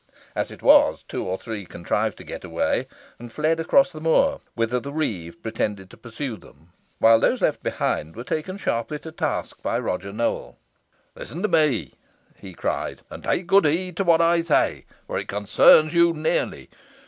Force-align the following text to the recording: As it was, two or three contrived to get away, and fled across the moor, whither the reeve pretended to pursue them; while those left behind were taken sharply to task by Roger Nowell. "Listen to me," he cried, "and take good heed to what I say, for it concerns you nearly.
As 0.35 0.49
it 0.49 0.63
was, 0.63 1.03
two 1.07 1.23
or 1.27 1.37
three 1.37 1.63
contrived 1.63 2.17
to 2.17 2.23
get 2.23 2.43
away, 2.43 2.87
and 3.19 3.31
fled 3.31 3.59
across 3.59 3.91
the 3.91 4.01
moor, 4.01 4.41
whither 4.55 4.79
the 4.79 4.91
reeve 4.91 5.43
pretended 5.43 5.91
to 5.91 5.95
pursue 5.97 6.37
them; 6.37 6.73
while 6.97 7.19
those 7.19 7.39
left 7.41 7.61
behind 7.61 8.15
were 8.15 8.23
taken 8.23 8.57
sharply 8.57 8.97
to 8.97 9.11
task 9.11 9.61
by 9.61 9.77
Roger 9.77 10.11
Nowell. 10.11 10.57
"Listen 11.15 11.43
to 11.43 11.47
me," 11.47 11.93
he 12.35 12.51
cried, 12.55 13.03
"and 13.11 13.23
take 13.23 13.45
good 13.45 13.67
heed 13.67 13.95
to 13.97 14.03
what 14.03 14.21
I 14.21 14.41
say, 14.41 14.85
for 15.05 15.19
it 15.19 15.27
concerns 15.27 15.93
you 15.93 16.13
nearly. 16.13 16.71